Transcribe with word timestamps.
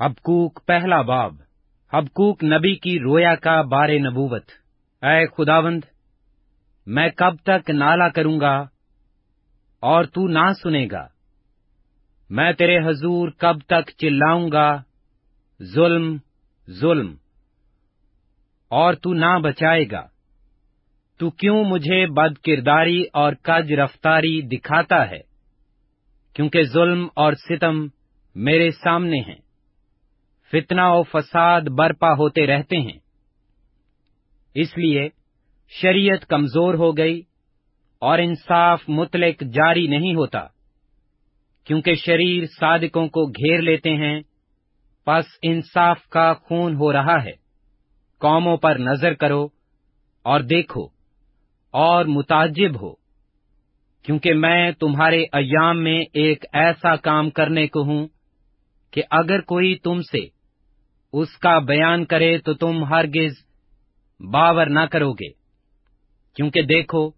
حبکوک 0.00 0.66
پہلا 0.66 1.02
باب۔ 1.02 1.34
حبکوک 1.92 2.44
نبی 2.44 2.74
کی 2.74 3.00
رویا 3.00 3.34
کا 3.34 3.62
بار 3.62 3.88
نبوت۔ 3.88 4.44
اے 5.02 5.26
خداوند، 5.26 5.80
میں 6.86 7.08
کب 7.08 7.36
تک 7.44 7.70
نالا 7.70 8.08
کروں 8.08 8.40
گا 8.40 8.56
اور 9.80 10.04
تو 10.04 10.28
نہ 10.28 10.52
سنے 10.62 10.88
گا؟ 10.92 11.06
میں 12.30 12.52
تیرے 12.52 12.78
حضور 12.78 13.28
کب 13.28 13.58
تک 13.66 13.90
چلاؤں 13.98 14.52
گا؟ 14.52 14.82
ظلم 15.62 16.16
ظلم۔ 16.70 17.14
اور 18.68 18.94
تو 18.94 19.14
نہ 19.14 19.38
بچائے 19.38 19.84
گا۔ 19.90 20.06
تو 21.18 21.30
کیوں 21.30 21.64
مجھے 21.64 22.06
بد 22.06 22.38
کرداری 22.38 23.04
اور 23.12 23.32
کج 23.32 23.72
رفتاری 23.72 24.42
دکھاتا 24.42 25.10
ہے؟ 25.10 25.20
کیونکہ 26.32 26.62
ظلم 26.62 27.08
اور 27.14 27.32
ستم 27.32 27.86
میرے 28.34 28.70
سامنے 28.70 29.20
ہیں۔ 29.20 29.45
فتنہ 30.52 30.82
و 30.84 31.02
فساد 31.02 31.60
برپا 31.60 32.12
ہوتے 32.12 32.46
رہتے 32.46 32.76
ہیں۔ 32.76 32.98
اس 34.54 34.76
لیے 34.78 35.08
شریعت 35.72 36.26
کمزور 36.26 36.74
ہو 36.74 36.96
گئی 36.96 37.22
اور 37.98 38.18
انصاف 38.18 38.82
متلق 38.88 39.42
جاری 39.52 39.86
نہیں 39.86 40.14
ہوتا، 40.14 40.46
کیونکہ 41.64 41.94
شریر 41.94 42.44
صادقوں 42.60 43.06
کو 43.08 43.26
گھیر 43.26 43.60
لیتے 43.60 43.94
ہیں، 43.96 44.20
پس 45.06 45.24
انصاف 45.42 46.06
کا 46.08 46.32
خون 46.34 46.74
ہو 46.74 46.92
رہا 46.92 47.24
ہے۔ 47.24 47.32
قوموں 48.20 48.56
پر 48.56 48.78
نظر 48.78 49.14
کرو 49.14 49.48
اور 50.24 50.40
دیکھو 50.40 50.88
اور 51.74 52.04
متعجب 52.04 52.80
ہو، 52.82 52.94
کیونکہ 54.04 54.34
میں 54.34 54.72
تمہارے 54.72 55.22
ایام 55.32 55.82
میں 55.84 55.98
ایک 56.14 56.44
ایسا 56.52 56.96
کام 56.96 57.30
کرنے 57.30 57.66
کو 57.66 57.82
ہوں 57.82 58.06
کہ 58.90 59.02
اگر 59.10 59.40
کوئی 59.40 59.74
تم 59.76 60.00
سے 60.00 60.35
اس 61.18 61.36
کا 61.38 61.58
بیان 61.58 62.04
کرے 62.04 62.38
تو 62.38 62.54
تم 62.54 62.84
ہرگز 62.84 63.34
باور 64.20 64.66
نہ 64.66 64.80
کرو 64.80 65.12
گے 65.12 65.30
کیونکہ 66.36 66.62
دیکھو، 66.62 67.10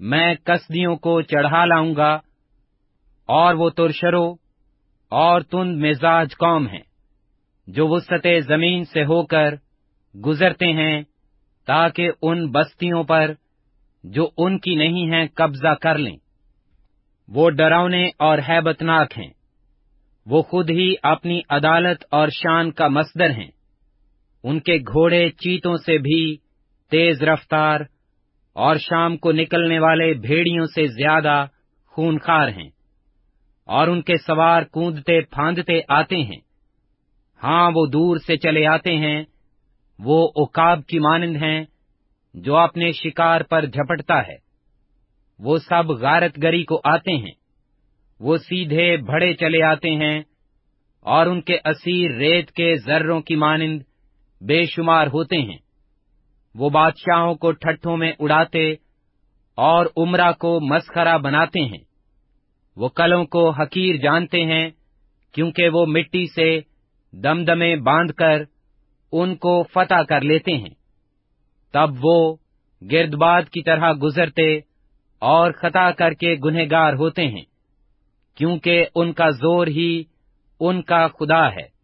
میں 0.00 0.34
کسدیوں 0.34 0.96
کو 0.96 1.20
چڑھا 1.22 1.64
لاؤں 1.64 1.94
گا 1.96 2.12
اور 3.28 3.54
وہ 3.54 3.70
ترشرو 3.70 4.34
اور 5.08 5.40
تند 5.40 5.76
مزاج 5.84 6.36
قوم 6.36 6.66
ہیں 6.66 6.86
جو 7.66 7.88
وسط 7.88 8.26
زمین 8.48 8.84
سے 8.84 9.04
ہو 9.04 9.26
کر 9.26 9.54
گزرتے 10.14 10.72
ہیں 10.72 11.02
تاکہ 11.66 12.10
ان 12.22 12.50
بستیوں 12.50 13.02
پر 13.04 13.30
جو 14.04 14.28
ان 14.36 14.58
کی 14.58 14.74
نہیں 14.74 15.12
ہیں 15.12 15.26
قبضہ 15.34 15.74
کر 15.74 15.98
لیں۔ 15.98 16.16
وہ 17.28 17.50
ڈراؤنے 17.50 18.04
اور 18.18 18.38
ہیبتناک 18.48 19.18
ہیں۔ 19.18 19.32
وہ 20.26 20.42
خود 20.42 20.70
ہی 20.70 20.94
اپنی 21.02 21.40
عدالت 21.50 22.04
اور 22.10 22.28
شان 22.28 22.70
کا 22.70 22.88
مصدر 22.88 23.30
ہیں۔ 23.30 23.50
ان 24.42 24.60
کے 24.60 24.76
گھوڑے 24.76 25.30
چیتوں 25.30 25.76
سے 25.76 25.98
بھی 25.98 26.36
تیز 26.90 27.22
رفتار 27.22 27.80
اور 28.52 28.76
شام 28.76 29.16
کو 29.16 29.32
نکلنے 29.32 29.78
والے 29.78 30.14
بھیڑیوں 30.14 30.66
سے 30.66 30.86
زیادہ 30.86 31.46
خونخار 31.86 32.48
ہیں 32.48 32.68
اور 33.66 33.88
ان 33.88 34.02
کے 34.02 34.16
سوار 34.16 34.62
کوندتے 34.62 35.20
پھاندتے 35.20 35.80
آتے 35.88 36.16
ہیں۔ 36.16 36.40
ہاں 37.42 37.70
وہ 37.74 37.86
دور 37.86 38.16
سے 38.16 38.36
چلے 38.36 38.66
آتے 38.66 38.96
ہیں۔ 38.96 39.24
وہ 39.98 40.28
اوکاب 40.28 40.86
کی 40.86 40.98
مانند 40.98 41.36
ہیں 41.36 41.64
جو 42.34 42.56
اپنے 42.56 42.92
شکار 42.92 43.40
پر 43.40 43.64
جھپٹتا 43.64 44.26
ہے۔ 44.26 44.36
وہ 45.38 45.58
سب 45.58 45.90
غارت 45.90 46.42
گری 46.42 46.64
کو 46.64 46.80
آتے 46.84 47.16
ہیں۔ 47.16 47.43
وہ 48.24 48.36
سیدھے 48.36 48.96
بڑے 48.96 49.34
چلے 49.34 49.62
آتے 49.62 49.90
ہیں 49.90 50.22
اور 51.00 51.26
ان 51.26 51.40
کے 51.40 51.56
اسیر 51.64 52.10
ریت 52.10 52.50
کے 52.50 52.76
ذروں 52.76 53.20
کی 53.20 53.36
مانند 53.36 53.82
بے 54.40 54.62
شمار 54.64 55.06
ہوتے 55.06 55.36
ہیں۔ 55.36 55.58
وہ 56.54 56.70
بادشاہوں 56.70 57.34
کو 57.34 57.52
ٹھٹھوں 57.52 57.96
میں 57.96 58.12
اڑاتے 58.18 58.72
اور 59.54 59.86
عمرہ 59.96 60.32
کو 60.32 60.60
مسخرا 60.60 61.16
بناتے 61.16 61.60
ہیں۔ 61.60 61.84
وہ 62.76 62.88
کلوں 62.88 63.24
کو 63.24 63.50
حقیر 63.50 63.96
جانتے 63.96 64.44
ہیں 64.44 64.70
کیونکہ 65.32 65.68
وہ 65.68 65.86
مٹی 65.86 66.26
سے 66.26 66.60
دمدمے 67.12 67.76
باندھ 67.76 68.12
کر 68.12 68.42
ان 69.12 69.36
کو 69.36 69.62
فتح 69.62 70.02
کر 70.08 70.20
لیتے 70.20 70.52
ہیں۔ 70.52 70.74
تب 71.72 71.90
وہ 72.02 72.36
گردباد 72.90 73.42
کی 73.42 73.62
طرح 73.62 73.92
گزرتے 74.02 74.56
اور 75.18 75.52
خطا 75.52 75.90
کر 75.90 76.12
کے 76.12 76.36
گنہگار 76.44 76.92
ہوتے 76.92 77.28
ہیں۔ 77.28 77.53
کیونکہ 78.34 78.86
ان 78.94 79.12
کا 79.12 79.30
زور 79.30 79.66
ہی 79.66 80.02
ان 80.60 80.82
کا 80.82 81.08
خدا 81.08 81.52
ہے۔ 81.52 81.74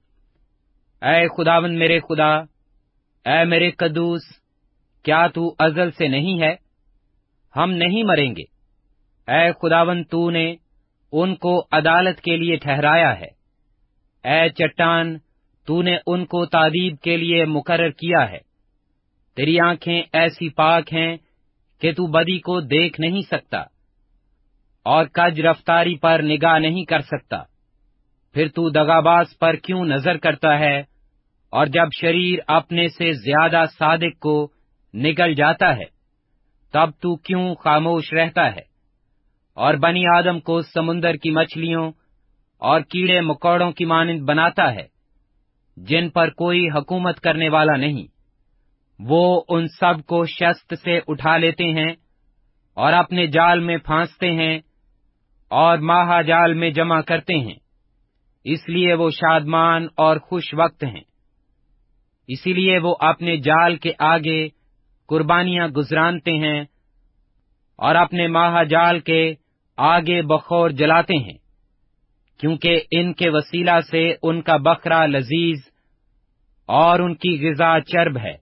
اے 1.03 1.29
خداون 1.29 1.79
میرے 1.79 2.01
خدا، 2.01 2.37
اے 3.25 3.45
میرے 3.45 3.71
قدوس، 3.71 4.23
کیا 5.03 5.27
تو 5.27 5.55
ازل 5.59 5.91
سے 5.91 6.09
نہیں 6.09 6.43
ہے؟ 6.43 6.57
ہم 7.57 7.71
نہیں 7.71 8.03
مریں 8.03 8.31
گے۔ 8.37 8.43
اے 9.33 9.53
خداون 9.53 10.05
تو 10.05 10.31
نے 10.31 10.55
ان 11.13 11.35
کو 11.35 11.67
عدالت 11.73 12.21
کے 12.21 12.37
لیے 12.37 12.57
ٹھہرایا 12.57 13.21
ہے۔ 13.21 13.41
اے 14.25 14.49
چٹان، 14.49 15.19
تو 15.67 15.83
نے 15.83 15.97
ان 16.07 16.25
کو 16.25 16.47
تعدیب 16.47 16.97
کے 16.99 17.17
لیے 17.17 17.45
مقرر 17.45 17.91
کیا 17.91 18.31
ہے۔ 18.31 18.39
تیری 19.37 19.61
آنکھیں 19.61 20.03
ایسی 20.13 20.49
پاک 20.49 20.95
ہیں 20.95 21.17
کہ 21.81 21.93
تو 21.93 22.07
بدی 22.07 22.39
کو 22.39 22.61
دیکھ 22.61 23.01
نہیں 23.01 23.21
سکتا۔ 23.21 23.65
اور 24.91 25.05
کج 25.05 25.41
رفتاری 25.41 25.97
پر 25.97 26.21
نگاہ 26.23 26.59
نہیں 26.59 26.85
کر 26.85 27.01
سکتا۔ 27.01 27.37
پھر 28.35 28.49
تو 28.49 28.71
دگاباز 28.71 29.39
پر 29.39 29.57
کیوں 29.57 29.85
نظر 29.85 30.17
کرتا 30.17 30.59
ہے؟ 30.59 30.81
اور 31.51 31.67
جب 31.67 31.89
شریر 32.01 32.39
اپنے 32.47 32.89
سے 32.89 33.13
زیادہ 33.13 33.65
صادق 33.79 34.19
کو 34.19 34.49
نکل 34.95 35.35
جاتا 35.35 35.77
ہے، 35.77 35.85
تب 36.73 36.91
تو 37.01 37.17
کیوں 37.17 37.55
خاموش 37.55 38.13
رہتا 38.13 38.53
ہے؟ 38.53 38.61
اور 39.55 39.75
بنی 39.75 40.07
آدم 40.07 40.41
کو 40.41 40.63
سمندر 40.63 41.15
کی 41.15 41.31
مچھلیوں 41.31 41.93
اور 42.59 42.81
کیڑے 42.81 43.21
مکوڑوں 43.21 43.73
کی 43.73 43.85
مانند 43.85 44.21
بناتا 44.21 44.75
ہے، 44.75 44.87
جن 45.77 46.11
پر 46.11 46.31
کوئی 46.31 46.69
حکومت 46.75 47.21
کرنے 47.21 47.49
والا 47.49 47.77
نہیں۔ 47.77 48.07
وہ 48.99 49.43
ان 49.49 49.67
سب 49.69 50.07
کو 50.07 50.25
شست 50.27 50.75
سے 50.83 51.01
اٹھا 51.09 51.37
لیتے 51.37 51.65
ہیں 51.65 51.93
اور 52.75 52.93
اپنے 52.93 53.27
جال 53.27 53.61
میں 53.61 53.77
پھانستے 53.77 54.33
ہیں 54.33 54.59
اور 55.51 55.79
ماہا 55.79 56.23
جال 56.23 56.55
میں 56.55 56.71
جمع 56.71 57.01
کرتے 57.01 57.35
ہیں۔ 57.35 57.55
اس 58.45 58.69
لیے 58.69 58.95
وہ 58.95 59.11
شادمان 59.11 59.87
اور 59.97 60.17
خوش 60.17 60.55
وقت 60.55 60.85
ہیں۔ 60.85 61.01
اسی 62.29 62.53
لیے 62.53 62.79
وہ 62.79 62.97
اپنے 63.01 63.37
جال 63.37 63.77
کے 63.77 63.93
آگے 63.99 64.49
قربانیاں 65.09 65.69
گزرانتے 65.69 66.33
ہیں 66.33 66.61
اور 67.77 67.95
اپنے 67.95 68.27
ماہا 68.27 68.63
جال 68.63 69.01
کے 69.01 69.35
آگے 69.77 70.23
بخور 70.23 70.71
جلاتے 70.71 71.17
ہیں، 71.17 71.39
کیونکہ 72.41 72.81
ان 72.91 73.13
کے 73.13 73.31
وسیلہ 73.31 73.81
سے 73.91 74.15
ان 74.23 74.43
کا 74.43 74.57
بکرا 74.57 75.07
لذیذ 75.07 75.61
اور 76.67 77.01
ان 77.01 77.15
کی 77.15 77.49
غذا 77.49 77.81
چرب 77.81 78.19
ہے۔ 78.19 78.37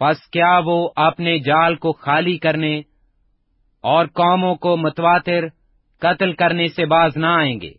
پس 0.00 0.30
کیا 0.30 0.60
وہ 0.64 0.88
اپنے 0.96 1.38
جال 1.38 1.76
کو 1.76 1.92
خالی 1.92 2.38
کرنے 2.38 2.78
اور 3.80 4.06
قوموں 4.06 4.54
کو 4.54 4.76
متواتر 4.76 5.44
قتل 6.04 6.32
کرنے 6.32 6.68
سے 6.68 6.86
باز 6.86 7.16
نہ 7.16 7.26
آئیں 7.26 7.60
گے۔ 7.60 7.72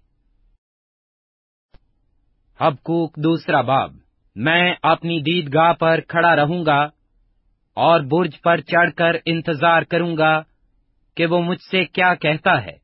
حبکوک 2.59 3.16
دوسرا 3.16 3.62
باب۔ 3.62 3.94
میں 4.36 4.75
اپنی 4.84 5.19
دید 5.22 5.53
گاہ 5.53 5.74
پر 5.74 6.00
کھڑا 6.08 6.36
رہوں 6.36 6.66
گا 6.66 6.84
اور 7.74 8.00
برج 8.00 8.41
پر 8.41 8.62
چڑھ 8.62 8.91
کر 8.91 9.12
انتظار 9.25 9.81
کروں 9.81 10.18
گا 10.18 10.41
کہ 11.16 11.25
وہ 11.25 11.41
مجھ 11.41 11.62
سے 11.72 11.86
کیا 11.86 12.16
کہتا 12.16 12.66
ہے 12.66 12.78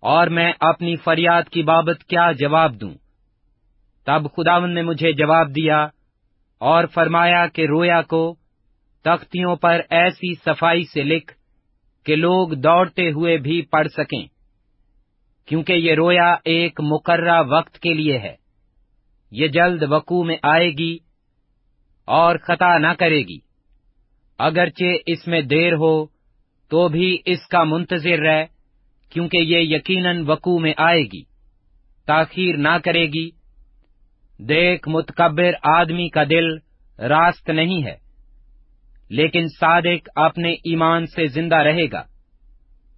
اور 0.00 0.26
میں 0.26 0.52
اپنی 0.60 0.96
فریاد 0.96 1.42
کی 1.42 1.62
بابت 1.62 2.04
کیا 2.04 2.32
جواب 2.32 2.80
دوں۔ 2.80 2.94
تب 4.04 4.22
خداون 4.36 4.74
نے 4.74 4.82
مجھے 4.82 5.12
جواب 5.12 5.50
دیا 5.50 5.88
اور 6.58 6.86
فرمایا 6.86 7.46
کہ 7.46 7.66
رویا 7.66 8.02
کو 8.02 8.36
تختیوں 9.04 9.56
پر 9.56 9.80
ایسی 9.90 10.34
صفائی 10.34 10.84
سے 10.84 11.02
لکھ 11.02 11.32
کہ 12.04 12.16
لوگ 12.16 12.48
دوڑتے 12.48 13.10
ہوئے 13.10 13.36
بھی 13.36 13.62
پڑھ 13.62 13.88
سکیں۔ 13.88 14.37
کیونکہ 15.48 15.72
یہ 15.72 15.94
رویا 15.94 16.36
ایک 16.44 16.80
مقررہ 16.80 17.42
وقت 17.50 17.78
کے 17.78 17.94
لیے 17.94 18.18
ہے۔ 18.18 18.34
یہ 19.30 19.48
جلد 19.48 19.82
وقوع 19.88 20.24
میں 20.24 20.36
آئے 20.42 20.70
گی 20.70 20.98
اور 22.04 22.36
خطا 22.36 22.78
نہ 22.78 22.92
کرے 22.98 23.18
گی۔ 23.18 23.38
اگرچہ 24.38 24.84
اس 25.06 25.26
میں 25.26 25.40
دیر 25.40 25.72
ہو 25.72 26.06
تو 26.70 26.88
بھی 26.88 27.18
اس 27.24 27.46
کا 27.46 27.64
منتظر 27.64 28.18
رہ، 28.18 28.44
کیونکہ 29.10 29.36
یہ 29.36 29.76
یقیناً 29.76 30.24
وقوع 30.26 30.58
میں 30.58 30.72
آئے 30.76 31.02
گی۔ 31.02 31.22
تاخیر 32.06 32.56
نہ 32.56 32.78
کرے 32.84 33.06
گی۔ 33.06 33.30
دیکھ، 34.38 34.88
متکبر 34.88 35.52
آدمی 35.62 36.08
کا 36.08 36.24
دل 36.30 36.54
راست 36.98 37.50
نہیں 37.50 37.84
ہے، 37.84 37.96
لیکن 39.10 39.46
صادق 39.60 40.08
اپنے 40.14 40.52
ایمان 40.52 41.06
سے 41.06 41.26
زندہ 41.26 41.56
رہے 41.56 41.86
گا۔ 41.92 42.02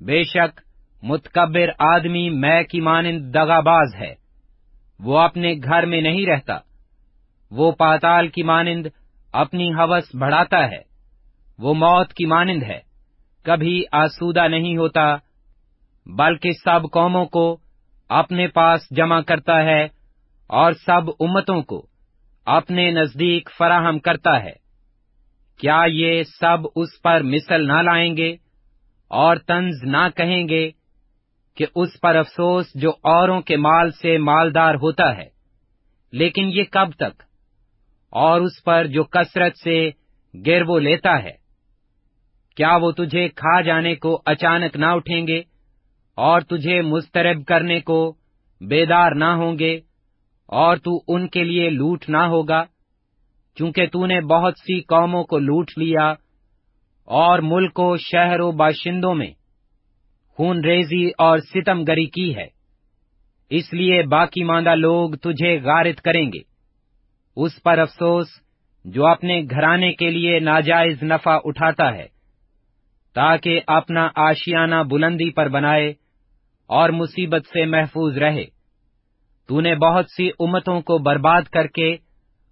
بے 0.00 0.22
شک 0.22 0.60
متکبر 1.02 1.68
آدمی 1.78 2.30
میں 2.30 2.62
کی 2.62 2.80
مانند 2.80 3.34
دگا 3.34 3.60
باز 3.60 3.94
ہے۔ 4.00 4.14
وہ 5.00 5.18
اپنے 5.18 5.54
گھر 5.54 5.86
میں 5.86 6.00
نہیں 6.00 6.26
رہتا۔ 6.26 6.58
وہ 7.50 7.72
پاتال 7.72 8.28
کی 8.28 8.42
مانند 8.42 8.86
اپنی 9.32 9.72
حوث 9.72 10.16
بڑھاتا 10.16 10.70
ہے۔ 10.70 10.90
وہ 11.58 11.74
موت 11.74 12.12
کی 12.12 12.26
مانند 12.26 12.62
ہے۔ 12.62 12.78
کبھی 13.42 13.84
آسودہ 13.92 14.48
نہیں 14.48 14.76
ہوتا، 14.76 15.16
بلکہ 16.06 16.50
سب 16.50 16.80
قوموں 16.92 17.26
کو 17.26 17.56
اپنے 18.08 18.46
پاس 18.46 18.80
جمع 18.90 19.20
کرتا 19.20 19.62
ہے 19.62 19.84
اور 20.46 20.72
سب 20.72 21.10
امتوں 21.20 21.62
کو 21.62 21.86
اپنے 22.46 22.90
نزدیک 22.90 23.50
فراہم 23.58 23.98
کرتا 23.98 24.42
ہے۔ 24.42 24.52
کیا 25.60 25.82
یہ 25.86 26.22
سب 26.22 26.58
اس 26.76 27.02
پر 27.02 27.22
مثل 27.22 27.66
نہ 27.66 27.82
لائیں 27.82 28.16
گے 28.16 28.36
اور 29.08 29.36
طنز 29.36 29.84
نہ 29.84 30.08
کہیں 30.16 30.48
گے؟ 30.48 30.70
کہ 31.56 31.66
اس 31.76 32.00
پر 32.00 32.16
افسوس 32.16 32.66
جو 32.74 32.90
اوروں 33.04 33.40
کے 33.40 33.56
مال 33.58 33.90
سے 33.92 34.16
مالدار 34.20 34.74
ہوتا 34.74 35.16
ہے، 35.16 35.28
لیکن 36.12 36.50
یہ 36.52 36.64
کب 36.70 36.92
تک؟ 36.96 37.22
اور 38.12 38.40
اس 38.40 38.62
پر 38.64 38.86
جو 38.86 39.04
کثرت 39.06 39.58
سے 39.58 39.78
گرو 40.34 40.78
لیتا 40.78 41.22
ہے، 41.22 41.34
کیا 42.56 42.74
وہ 42.76 42.90
تجھے 42.92 43.28
کھا 43.36 43.60
جانے 43.60 43.94
کو 43.96 44.20
اچانک 44.26 44.76
نہ 44.76 44.86
اٹھیں 44.92 45.26
گے، 45.26 45.40
اور 46.18 46.40
تجھے 46.40 46.80
مسترب 46.84 47.44
کرنے 47.46 47.80
کو 47.80 48.00
بیدار 48.60 49.14
نہ 49.14 49.30
ہوں 49.36 49.58
گے، 49.58 49.74
اور 50.52 50.76
تو 50.76 50.98
ان 51.08 51.28
کے 51.28 51.44
لیے 51.44 51.68
لوٹ 51.70 52.08
نہ 52.08 52.22
ہوگا، 52.28 52.64
چونکہ 53.56 53.86
تو 53.86 54.06
نے 54.06 54.20
بہت 54.26 54.58
سی 54.58 54.80
قوموں 54.88 55.22
کو 55.24 55.38
لوٹ 55.40 55.70
لیا، 55.78 56.08
اور 57.08 57.38
ملک 57.44 57.78
و 57.78 57.96
شہر 58.02 58.40
و 58.40 58.50
باشندوں 58.56 59.14
میں 59.14 59.30
خون 60.40 60.64
ریزی 60.64 61.10
اور 61.18 61.38
ستم 61.38 61.84
گری 61.84 62.06
کی 62.06 62.36
ہے۔ 62.36 62.46
اس 63.50 63.72
لیے 63.72 64.02
باقی 64.02 64.44
ماندہ 64.44 64.74
لوگ 64.74 65.10
تجھے 65.10 65.60
غارت 65.60 66.02
کریں 66.02 66.32
گے۔ 66.32 66.38
اس 67.36 67.62
پر 67.62 67.78
افسوس 67.78 68.26
جو 68.84 69.06
اپنے 69.06 69.42
گھرانے 69.50 69.92
کے 69.92 70.10
لیے 70.10 70.40
ناجائز 70.40 71.02
نفع 71.02 71.38
اٹھاتا 71.44 71.94
ہے، 71.94 72.06
تاکہ 73.14 73.60
اپنا 73.66 74.08
آشیانہ 74.14 74.74
بلندی 74.90 75.30
پر 75.30 75.48
بنائے 75.48 75.92
اور 76.66 76.88
مصیبت 76.90 77.46
سے 77.46 77.64
محفوظ 77.64 78.18
رہے۔ 78.18 78.44
تو 79.48 79.60
نے 79.60 79.74
بہت 79.74 80.04
سی 80.16 80.30
امتوں 80.40 80.80
کو 80.80 80.98
برباد 80.98 81.42
کر 81.42 81.66
کے 81.66 81.96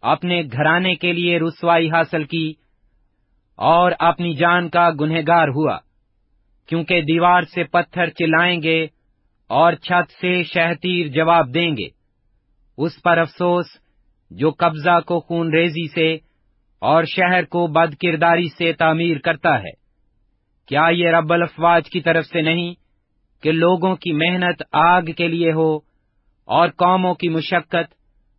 اپنے 0.01 0.43
گھرانے 0.43 0.95
کے 0.95 1.13
لیے 1.13 1.39
رسوائی 1.39 1.91
حاصل 1.91 2.25
کی 2.25 2.53
اور 3.57 3.93
اپنی 3.99 4.35
جان 4.35 4.69
کا 4.69 4.91
گنہگار 5.01 5.49
ہوا۔ 5.49 5.88
کیونکہ 6.69 7.01
دیوار 7.01 7.43
سے 7.43 7.65
پتھر 7.65 8.11
چلائیں 8.11 8.63
گے 8.63 8.87
اور 9.49 9.73
چھت 9.73 10.13
سے 10.21 10.43
شہتیر 10.43 11.07
جواب 11.07 11.55
دیں 11.55 11.71
گے۔ 11.71 11.89
اس 12.79 13.03
پر 13.03 13.19
افسوس 13.19 13.67
جو 14.31 14.51
قبضہ 14.51 15.01
کو 15.07 15.21
خون 15.21 15.55
ریزی 15.55 15.89
سے 15.89 16.15
اور 16.79 17.05
شہر 17.05 17.45
کو 17.45 17.67
بد 17.67 17.95
کرداری 17.95 18.49
سے 18.49 18.73
تعمیر 18.73 19.19
کرتا 19.19 19.59
ہے۔ 19.59 19.71
کیا 20.67 20.89
یہ 20.93 21.09
رب 21.09 21.33
الفواج 21.33 21.91
کی 21.91 22.01
طرف 22.01 22.27
سے 22.27 22.43
نہیں 22.43 22.75
کہ 23.43 23.53
لوگوں 23.53 23.97
کی 23.97 24.13
محنت 24.13 24.63
آگ 24.73 25.03
کے 25.03 25.29
لیے 25.29 25.53
ہو 25.53 25.77
اور 26.45 26.69
قوموں 26.69 27.15
کی 27.15 27.29
مشقت 27.29 27.95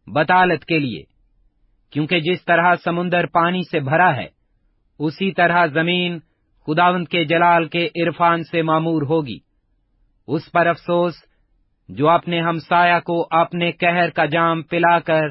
بطالت 0.07 0.65
کے 0.65 0.79
لیے؟ 0.79 1.03
کیونکہ 1.91 2.19
جس 2.19 2.45
طرح 2.45 2.75
سمندر 2.83 3.25
پانی 3.25 3.61
سے 3.71 3.79
بھرا 3.79 4.15
ہے، 4.15 4.27
اسی 4.99 5.31
طرح 5.31 5.65
زمین 5.65 6.19
خداوند 6.69 7.07
کے 7.07 7.23
جلال 7.23 7.67
کے 7.67 7.85
عرفان 7.85 8.43
سے 8.43 8.61
معمور 8.61 9.01
ہوگی۔ 9.01 9.37
اس 10.27 10.51
پر 10.51 10.67
افسوس، 10.67 11.13
جو 11.89 12.09
اپنے 12.09 12.41
ہمسایہ 12.41 12.99
کو 12.99 13.27
اپنے 13.31 13.71
کہر 13.71 14.09
کا 14.09 14.25
جام 14.25 14.61
پلا 14.61 14.99
کر 14.99 15.29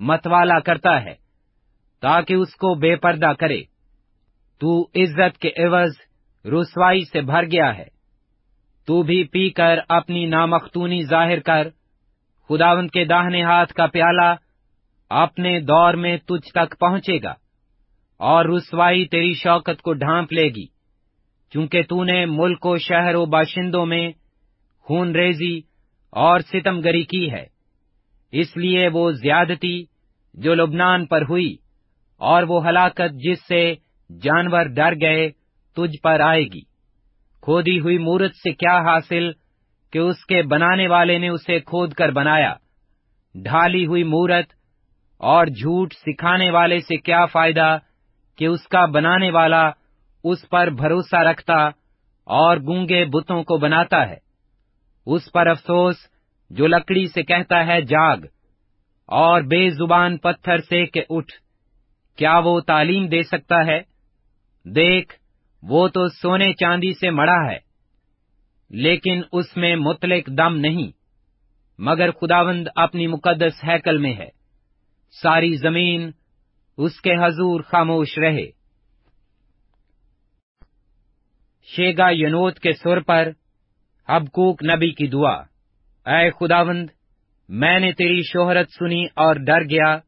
متوالا 0.00 0.58
کرتا 0.58 1.04
ہے، 1.04 1.14
تاکہ 2.02 2.34
اس 2.34 2.54
کو 2.54 2.74
بے 2.74 2.96
پردہ 2.96 3.32
کرے۔ 3.38 3.60
تو 4.60 4.82
عزت 4.94 5.38
کے 5.38 5.50
عوض 5.58 5.96
رسوائی 6.44 7.04
سے 7.04 7.20
بھر 7.20 7.44
گیا 7.44 7.78
ہے۔ 7.78 7.88
تو 8.88 9.02
بھی 9.02 9.24
پی 9.24 9.50
کر 9.50 9.78
اپنی 9.88 10.24
نامختونی 10.26 11.02
ظاہر 11.02 11.40
کر۔ 11.40 11.68
خداون 12.50 12.88
کے 12.88 13.04
داہنے 13.04 13.42
ہاتھ 13.42 13.74
کا 13.74 13.86
پیالہ 13.86 14.34
اپنے 15.10 15.60
دور 15.60 15.94
میں 15.94 16.16
تجھ 16.16 16.52
تک 16.52 16.78
پہنچے 16.80 17.18
گا، 17.22 17.34
اور 18.20 18.44
رسوائی 18.44 19.04
تیری 19.04 19.34
شوکت 19.34 19.82
کو 19.82 19.92
ڈھانپ 19.92 20.32
لے 20.32 20.48
گی۔ 20.48 20.75
چونکہ 21.50 21.82
تو 21.82 22.04
نے 22.04 22.26
ملک 22.26 22.66
و 22.66 22.76
شہر 22.76 23.14
و 23.14 23.26
باشندوں 23.26 23.86
میں 23.86 24.12
خون 24.80 25.16
ریزی 25.16 25.60
اور 26.10 26.40
ستم 26.40 26.80
گری 26.80 27.02
کی 27.02 27.30
ہے۔ 27.30 27.44
اس 28.32 28.56
لیے 28.56 28.88
وہ 28.88 29.12
زیادتی 29.12 29.84
جو 30.34 30.54
لبنان 30.54 31.06
پر 31.06 31.22
ہوئی 31.22 31.56
اور 32.16 32.42
وہ 32.42 32.68
ہلاکت 32.68 33.12
جس 33.12 33.38
سے 33.48 33.74
جانور 34.22 34.64
ڈر 34.64 35.00
گئے 35.00 35.30
تجھ 35.76 36.00
پر 36.02 36.20
آئے 36.20 36.44
گی۔ 36.44 36.60
کھودی 37.40 37.80
ہوئی 37.80 37.98
مورت 37.98 38.36
سے 38.36 38.52
کیا 38.52 38.78
حاصل 38.78 39.30
کہ 39.92 39.98
اس 39.98 40.24
کے 40.24 40.42
بنانے 40.42 40.88
والے 40.88 41.18
نے 41.18 41.28
اسے 41.28 41.60
کھود 41.60 41.92
کر 41.92 42.10
بنایا؟ 42.10 42.54
ڈھالی 43.34 43.86
ہوئی 43.86 44.04
مورت 44.04 44.46
اور 45.18 45.46
جھوٹ 45.46 45.92
سکھانے 45.92 46.50
والے 46.50 46.78
سے 46.78 46.96
کیا 46.96 47.26
فائدہ 47.26 47.78
کہ 48.38 48.44
اس 48.44 48.68
کا 48.68 48.86
بنانے 48.86 49.30
والا 49.30 49.70
اس 50.24 50.48
پر 50.48 50.66
بھروسہ 50.66 51.16
رکھتا 51.16 51.66
اور 52.24 52.56
گونگے 52.56 53.04
بتوں 53.04 53.44
کو 53.44 53.58
بناتا 53.58 54.08
ہے۔ 54.08 54.16
اس 55.06 55.32
پر 55.32 55.46
افسوس 55.46 55.96
جو 56.50 56.66
لکڑی 56.66 57.06
سے 57.06 57.22
کہتا 57.22 57.66
ہے، 57.66 57.80
جاگ۔ 57.80 58.16
اور 59.06 59.40
بے 59.40 59.70
زبان 59.70 60.16
پتھر 60.16 60.58
سے 60.58 60.86
کہ 60.86 61.02
اٹھ۔ 61.10 61.32
کیا 62.16 62.38
وہ 62.38 62.60
تعلیم 62.60 63.06
دے 63.06 63.22
سکتا 63.22 63.66
ہے؟ 63.66 63.82
دیکھ، 64.64 65.14
وہ 65.62 65.88
تو 65.88 66.08
سونے 66.08 66.52
چاندی 66.52 66.92
سے 66.92 67.10
مڑا 67.10 67.50
ہے۔ 67.50 67.58
لیکن 68.70 69.22
اس 69.32 69.56
میں 69.56 69.76
متلک 69.76 70.26
دم 70.26 70.56
نہیں۔ 70.56 70.90
مگر 71.78 72.10
خداوند 72.10 72.68
اپنی 72.76 73.06
مقدس 73.06 73.64
ہیکل 73.64 73.98
میں 73.98 74.14
ہے۔ 74.14 74.28
ساری 75.22 75.54
زمین 75.54 76.10
اس 76.76 77.00
کے 77.00 77.12
حضور 77.12 77.60
خاموش 77.60 78.18
رہے۔ 78.18 78.55
شیگا 81.66 82.08
ینوت 82.10 82.58
کے 82.58 82.72
سر 82.72 83.00
پر 83.00 83.28
حبکوک 84.08 84.62
نبی 84.64 84.90
کی 84.90 85.06
دعا۔ 85.06 85.36
اے 86.06 86.30
خداوند، 86.30 86.90
میں 87.48 87.78
نے 87.78 87.92
تیری 87.92 88.22
شہرت 88.22 88.70
سنی 88.78 89.04
اور 89.04 89.36
ڈر 89.36 89.62
گیا۔ 89.62 89.98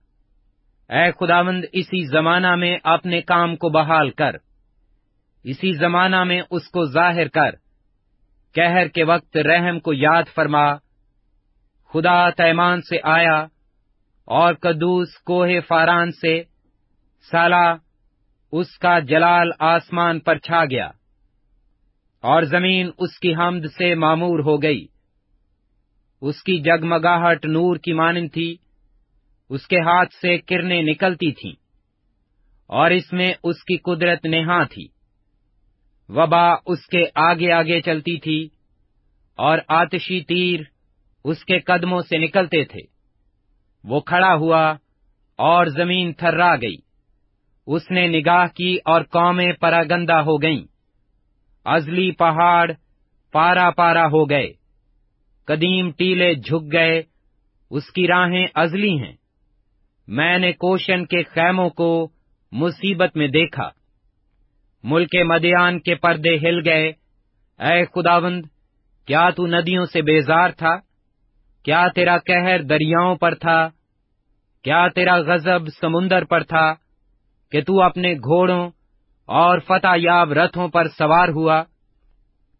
اے 0.89 1.11
خداوند، 1.13 1.65
اسی 1.73 2.07
زمانہ 2.07 2.55
میں 2.55 2.79
اپنے 2.85 3.21
کام 3.21 3.57
کو 3.57 3.69
بحال 3.69 4.11
کر۔ 4.11 4.37
اسی 5.45 5.73
زمانہ 5.73 6.25
میں 6.25 6.43
اس 6.51 6.69
کو 6.69 6.85
ظاہر 6.85 7.29
کر۔ 7.29 7.51
کہر 8.55 8.89
کے 8.89 9.05
وقت 9.05 9.37
رحم 9.37 9.81
کو 9.81 9.93
یاد 9.95 10.23
فرما۔ 10.35 10.75
خدا 11.93 12.31
تیمان 12.31 12.81
سے 12.81 12.97
آیا 13.03 13.47
اور 14.25 14.55
قدوس 14.55 15.09
کوہ 15.27 15.49
فاران 15.69 16.11
سے 16.11 16.43
سالہ 17.31 17.75
اس 18.53 18.79
کا 18.79 18.99
جلال 18.99 19.51
آسمان 19.59 20.21
پر 20.21 20.39
چھا 20.39 20.65
گیا۔ 20.65 20.91
اور 22.25 22.43
زمین 22.43 22.91
اس 22.99 23.19
کی 23.19 23.35
حمد 23.35 23.67
سے 23.79 23.95
معمور 23.95 24.39
ہو 24.39 24.63
گئی۔ 24.63 24.87
اس 26.23 26.43
کی 26.43 26.59
جگمگاہٹ 26.61 27.45
نور 27.45 27.77
کی 27.77 27.93
مانند 27.93 28.29
تھی، 28.33 28.57
اس 29.51 29.67
کے 29.67 29.81
ہاتھ 29.81 30.15
سے 30.15 30.39
کرنیں 30.39 30.83
نکلتی 30.83 31.31
تھیں، 31.33 31.53
اور 32.71 32.91
اس 32.91 33.13
میں 33.13 33.33
اس 33.45 33.63
کی 33.65 33.77
قدرت 33.77 34.25
نہا 34.27 34.63
تھی۔ 34.65 34.87
وبا 36.09 36.47
اس 36.67 36.87
کے 36.87 37.05
آگے 37.15 37.53
آگے 37.53 37.81
چلتی 37.81 38.19
تھی، 38.19 38.49
اور 39.39 39.59
آتشی 39.69 40.21
تیر 40.21 40.61
اس 41.25 41.45
کے 41.45 41.59
قدموں 41.59 42.01
سے 42.01 42.19
نکلتے 42.19 42.65
تھے۔ 42.65 42.81
وہ 43.85 44.01
کھڑا 44.01 44.35
ہوا 44.35 44.71
اور 45.39 45.67
زمین 45.67 46.13
تھرا 46.13 46.55
گئی۔ 46.57 46.77
اس 47.67 47.91
نے 47.91 48.07
نگاہ 48.09 48.47
کی 48.47 48.77
اور 48.85 49.03
قومیں 49.03 49.53
پراگندہ 49.53 50.17
ہو 50.21 50.43
گئیں۔ 50.43 50.78
ازلی 51.69 52.11
پہاڑ 52.11 52.73
پارا 53.33 53.71
پارا 53.71 54.07
ہو 54.07 54.31
گئے۔ 54.31 54.53
قدیم 55.45 55.91
ٹیلے 55.91 56.35
جھک 56.35 56.73
گئے، 56.73 57.03
اس 57.71 57.91
کی 57.91 58.07
راہیں 58.07 58.47
ازلی 58.55 58.99
ہیں۔ 59.03 59.13
میں 60.09 60.39
نے 60.39 60.53
کوشن 60.53 61.07
کے 61.07 61.23
خیموں 61.23 61.71
کو 61.71 62.09
مصیبت 62.53 63.17
میں 63.17 63.29
دیکھا۔ 63.29 63.71
ملک 64.83 65.17
مدیان 65.17 65.81
کے 65.81 65.95
پردے 65.95 66.37
ہل 66.37 66.69
گئے۔ 66.69 66.93
اے 67.59 67.85
خداوند، 67.85 68.43
کیا 69.07 69.31
تو 69.31 69.47
ندیوں 69.47 69.85
سے 69.85 70.03
بیزار 70.03 70.51
تھا؟ 70.51 70.77
کیا 71.65 71.89
تیرا 71.95 72.19
کہر 72.19 72.63
دریاؤں 72.63 73.17
پر 73.17 73.35
تھا؟ 73.35 73.69
کیا 74.65 74.89
تیرا 74.89 75.17
غزب 75.17 75.69
سمندر 75.81 76.25
پر 76.25 76.43
تھا 76.43 76.75
کہ 77.53 77.61
تو 77.61 77.83
اپنے 77.83 78.15
گھوڑوں 78.15 78.71
اور 79.29 79.59
فتح 79.59 79.95
یاب 79.97 80.33
رتھوں 80.33 80.69
پر 80.69 80.89
سوار 80.89 81.29
ہوا۔ 81.29 81.63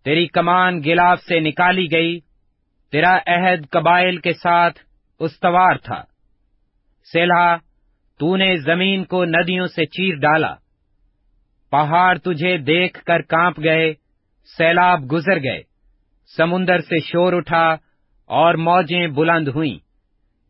تیری 0.05 0.27
کمان 0.27 0.85
گلاف 0.85 1.21
سے 1.21 1.41
نکالی 1.41 1.87
گئی، 1.93 2.21
تیرا 2.93 3.19
عہد 3.27 3.71
قبائل 3.71 4.17
کے 4.17 4.33
ساتھ 4.33 4.79
استوار 5.19 5.75
تھا۔ 5.75 6.03
سیلا 7.13 7.57
تو 8.19 8.37
نے 8.37 8.57
زمین 8.57 9.05
کو 9.05 9.25
ندیوں 9.25 9.67
سے 9.67 9.87
چیر 9.87 10.15
ڈالا۔ 10.15 10.55
پہاڑ 11.71 12.19
تجھے 12.19 12.57
دیکھ 12.57 13.05
کر 13.05 13.23
کانپ 13.23 13.59
گئے، 13.59 13.95
سیلاب 14.59 15.13
گزر 15.13 15.43
گئے۔ 15.43 15.63
سمندر 16.37 16.79
سے 16.79 16.99
شور 16.99 17.33
اٹھا 17.33 17.77
اور 18.27 18.55
موجیں 18.55 19.07
بلند 19.07 19.49
ہوئیں۔ 19.49 19.79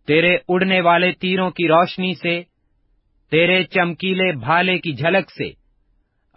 تیرے 0.06 0.36
اڑنے 0.48 0.80
والے 0.80 1.12
تیروں 1.12 1.50
کی 1.50 1.68
روشنی 1.68 2.14
سے، 2.14 2.42
تیرے 3.30 3.64
چمکیلے 3.64 4.32
بھالے 4.32 4.78
کی 4.78 4.92
جھلک 4.92 5.30
سے 5.30 5.67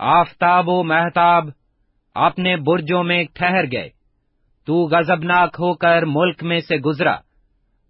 آفتاب 0.03 0.69
و 0.69 0.83
محتاب 0.83 1.45
اپنے 2.15 2.55
برجوں 2.55 3.03
میں 3.03 3.23
ٹھہر 3.33 3.71
گئے۔ 3.71 3.89
تو 4.65 4.73
غزبناک 4.73 5.55
ہو 5.59 5.73
کر 5.73 6.03
ملک 6.05 6.43
میں 6.43 6.59
سے 6.59 6.77
گزرا۔ 6.77 7.15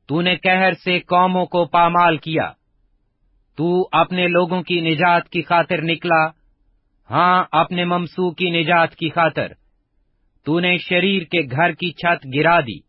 تو 0.08 0.22
نے 0.22 0.36
کہر 0.36 0.72
سے 0.74 1.00
قوموں 1.00 1.46
کو 1.46 1.66
پامال 1.66 2.18
کیا۔ 2.18 2.52
تو 3.58 3.90
اپنے 3.92 4.28
لوگوں 4.28 4.64
کی 4.64 4.82
نجات 4.82 5.30
کی 5.30 5.42
خاطر 5.42 5.82
نکلا۔ 5.82 6.28
ہاں 7.10 7.44
اپنے 7.52 7.86
ممسو 7.86 8.32
کی 8.32 8.50
نجات 8.50 8.96
کی 8.96 9.10
خاطر۔ 9.10 9.48
تو 10.46 10.60
نے 10.60 10.78
شریر 10.78 11.22
کے 11.22 11.42
گھر 11.52 11.72
کی 11.72 11.92
چھت 11.92 12.28
گرا 12.36 12.60
دی 12.60 12.80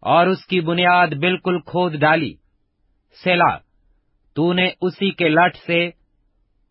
اور 0.00 0.26
اس 0.26 0.46
کی 0.46 0.60
بنیاد 0.60 1.06
بالکل 1.06 1.58
کھود 1.60 1.94
ڈالی۔ 1.94 2.34
سیلا 3.24 3.56
تو 4.34 4.52
نے 4.52 4.70
اسی 4.80 5.10
کے 5.10 5.28
لٹ 5.28 5.56
سے 5.56 5.90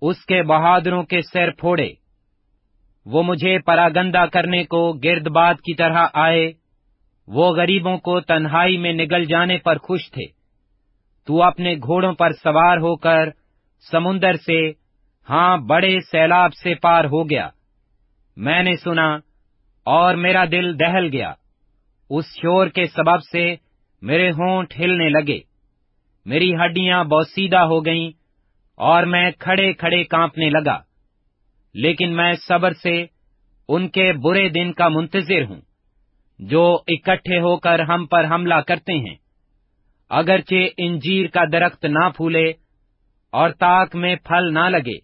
اس 0.03 0.25
کے 0.25 0.43
بہادروں 0.43 1.03
کے 1.03 1.21
سر 1.21 1.51
پھوڑے۔ 1.51 1.89
وہ 3.05 3.23
مجھے 3.23 3.59
پراگندہ 3.59 4.25
کرنے 4.33 4.63
کو 4.63 4.93
گرد 4.93 5.27
باد 5.27 5.53
کی 5.53 5.73
طرح 5.73 6.07
آئے۔ 6.13 6.51
وہ 7.27 7.55
غریبوں 7.55 7.97
کو 7.97 8.19
تنہائی 8.19 8.77
میں 8.77 8.93
نگل 8.93 9.25
جانے 9.25 9.57
پر 9.57 9.77
خوش 9.77 10.11
تھے۔ 10.11 10.25
تو 11.27 11.43
اپنے 11.43 11.75
گھوڑوں 11.75 12.13
پر 12.13 12.31
سوار 12.31 12.77
ہو 12.77 12.95
کر 12.95 13.29
سمندر 13.91 14.33
سے 14.33 14.71
ہاں 15.29 15.57
بڑے 15.57 15.99
سیلاب 16.11 16.53
سے 16.53 16.75
پار 16.75 17.05
ہو 17.05 17.29
گیا۔ 17.29 17.49
میں 18.37 18.63
نے 18.63 18.75
سنا، 18.75 19.15
اور 19.85 20.15
میرا 20.15 20.45
دل 20.51 20.79
دہل 20.79 21.09
گیا۔ 21.11 21.33
اس 22.09 22.25
شور 22.41 22.67
کے 22.67 22.85
سبب 22.85 23.23
سے 23.31 23.55
میرے 24.01 24.31
ہونٹ 24.31 24.73
ہلنے 24.79 25.09
لگے۔ 25.09 25.39
میری 26.25 26.55
ہڈیاں 26.55 27.03
بوسیدہ 27.03 27.57
ہو 27.57 27.85
گئیں۔ 27.85 28.22
اور 28.77 29.03
میں 29.03 29.31
کھڑے 29.39 29.73
کھڑے 29.73 30.03
کانپنے 30.03 30.49
لگا۔ 30.49 30.79
لیکن 31.73 32.15
میں 32.15 32.33
صبر 32.33 32.73
سے 32.73 33.05
ان 33.67 33.87
کے 33.87 34.13
برے 34.13 34.49
دن 34.49 34.73
کا 34.73 34.87
منتظر 34.87 35.43
ہوں، 35.43 35.61
جو 36.39 36.79
اکٹھے 36.87 37.39
ہو 37.39 37.57
کر 37.57 37.79
ہم 37.79 38.05
پر 38.05 38.25
حملہ 38.25 38.55
کرتے 38.55 38.93
ہیں۔ 38.93 39.15
اگرچہ 40.09 40.67
انجیر 40.77 41.27
کا 41.27 41.41
درخت 41.51 41.85
نہ 41.85 42.09
پھولے 42.17 42.49
اور 43.31 43.49
تاک 43.49 43.95
میں 43.95 44.15
پھل 44.15 44.53
نہ 44.53 44.69
لگے 44.69 44.97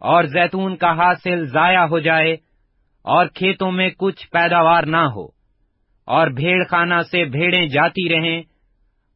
اور 0.00 0.24
زیتون 0.24 0.76
کا 0.76 0.92
حاصل 0.92 1.44
ضائع 1.44 1.86
ہو 1.86 1.98
جائے 1.98 2.32
اور 3.04 3.26
کھیتوں 3.26 3.72
میں 3.72 3.90
کچھ 3.98 4.30
پیداوار 4.30 4.82
نہ 4.82 4.96
ہو 4.96 5.24
اور 6.06 6.26
بھیڑ 6.26 6.64
خانہ 6.64 7.02
سے 7.10 7.24
بھیڑیں 7.24 7.66
جاتی 7.66 8.08
رہیں 8.08 8.42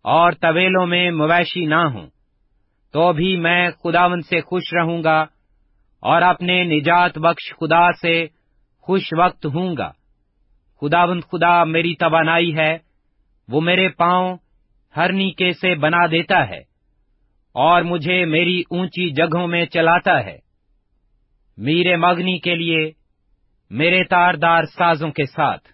اور 0.02 0.32
طویلوں 0.32 0.86
میں 0.86 1.10
مویشی 1.10 1.66
نہ 1.66 1.74
ہوں۔ 1.74 2.06
تو 2.92 3.12
بھی 3.12 3.36
میں 3.36 3.70
خداون 3.70 4.22
سے 4.22 4.40
خوش 4.40 4.74
رہوں 4.74 5.04
گا 5.04 5.20
اور 6.00 6.22
اپنے 6.22 6.64
نجات 6.64 7.18
بخش 7.18 7.52
خدا 7.60 7.92
سے 7.92 8.26
خوش 8.78 9.14
وقت 9.18 9.46
ہوں 9.46 9.76
گا۔ 9.76 9.92
خداون 10.80 11.20
خدا 11.20 11.64
میری 11.64 11.94
توانائی 11.94 12.56
ہے، 12.56 12.78
وہ 13.48 13.60
میرے 13.60 13.88
پاؤں 13.88 14.36
ہر 14.96 15.12
نیکے 15.12 15.52
سے 15.52 15.74
بنا 15.74 16.06
دیتا 16.06 16.48
ہے 16.48 16.60
اور 17.52 17.82
مجھے 17.82 18.24
میری 18.24 18.62
اونچی 18.70 19.10
جگہوں 19.10 19.46
میں 19.46 19.66
چلاتا 19.66 20.24
ہے۔ 20.24 20.38
میرے 21.56 21.96
مگنی 21.96 22.38
کے 22.38 22.54
لیے، 22.54 22.90
میرے 23.70 24.04
تاردار 24.04 24.62
سازوں 24.62 25.10
کے 25.10 25.24
ساتھ۔ 25.26 25.68